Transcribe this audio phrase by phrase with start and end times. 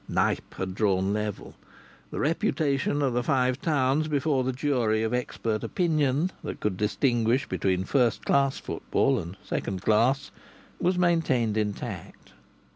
[0.09, 1.53] Knype had drawn level.
[2.09, 7.47] The reputation of the Five Towns before the jury of expert opinion that could distinguish
[7.47, 10.31] between first class football and second class
[10.79, 12.31] was maintained intact.